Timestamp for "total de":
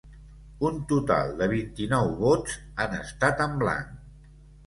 0.91-1.47